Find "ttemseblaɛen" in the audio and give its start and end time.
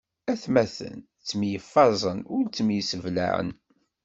2.47-3.49